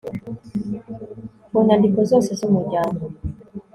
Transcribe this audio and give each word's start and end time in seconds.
kunyandiko 1.49 1.99
zose 2.11 2.29
z 2.39 2.41
umuryango 2.47 3.03